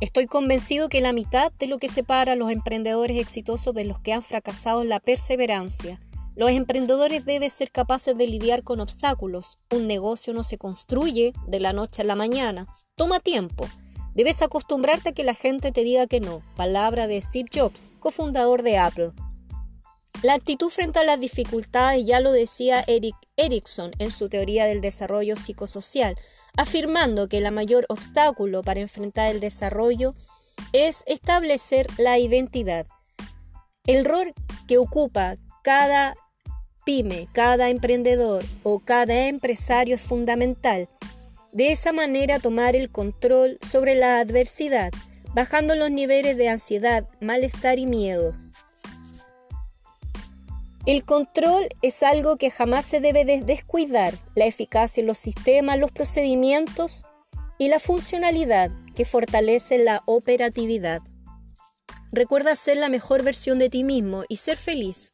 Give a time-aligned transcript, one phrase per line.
[0.00, 4.00] Estoy convencido que la mitad de lo que separa a los emprendedores exitosos de los
[4.00, 6.00] que han fracasado es la perseverancia.
[6.36, 9.58] Los emprendedores deben ser capaces de lidiar con obstáculos.
[9.70, 12.66] Un negocio no se construye de la noche a la mañana.
[12.94, 13.66] Toma tiempo.
[14.14, 16.40] Debes acostumbrarte a que la gente te diga que no.
[16.56, 19.10] Palabra de Steve Jobs, cofundador de Apple.
[20.22, 24.80] La actitud frente a las dificultades ya lo decía Eric Erickson en su teoría del
[24.80, 26.16] desarrollo psicosocial
[26.56, 30.14] afirmando que el mayor obstáculo para enfrentar el desarrollo
[30.72, 32.86] es establecer la identidad.
[33.86, 34.34] El rol
[34.68, 36.16] que ocupa cada
[36.84, 40.88] pyme, cada emprendedor o cada empresario es fundamental.
[41.52, 44.92] De esa manera tomar el control sobre la adversidad,
[45.34, 48.34] bajando los niveles de ansiedad, malestar y miedo.
[50.90, 55.92] El control es algo que jamás se debe descuidar, la eficacia en los sistemas, los
[55.92, 57.04] procedimientos
[57.58, 61.00] y la funcionalidad que fortalece la operatividad.
[62.10, 65.12] Recuerda ser la mejor versión de ti mismo y ser feliz.